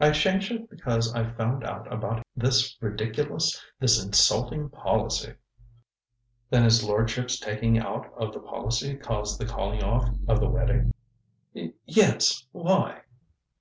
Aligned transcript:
"I 0.00 0.10
changed 0.10 0.50
it 0.50 0.68
because 0.68 1.14
I 1.14 1.22
found 1.34 1.62
out 1.62 1.86
about 1.92 2.26
this 2.34 2.76
ridiculous, 2.82 3.64
this 3.78 4.04
insulting 4.04 4.68
policy." 4.70 5.36
"Then 6.50 6.64
his 6.64 6.82
lordship's 6.82 7.38
taking 7.38 7.78
out 7.78 8.12
of 8.16 8.32
the 8.32 8.40
policy 8.40 8.96
caused 8.96 9.38
the 9.38 9.46
calling 9.46 9.84
off 9.84 10.08
of 10.26 10.40
the 10.40 10.50
wedding?" 10.50 10.92
"Y 11.54 11.74
yes. 11.86 12.44
Why?" 12.50 13.02